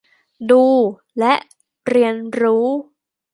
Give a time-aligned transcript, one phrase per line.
[0.51, 0.63] ดู
[1.19, 1.33] และ
[1.87, 2.67] เรียนรู้